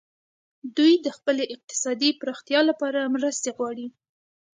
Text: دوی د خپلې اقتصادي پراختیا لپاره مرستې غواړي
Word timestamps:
دوی 0.77 0.93
د 1.05 1.07
خپلې 1.17 1.43
اقتصادي 1.55 2.09
پراختیا 2.21 2.59
لپاره 2.69 3.11
مرستې 3.15 3.49
غواړي 3.57 3.87